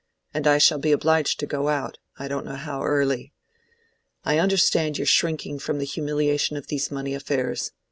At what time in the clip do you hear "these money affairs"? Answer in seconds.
6.69-7.71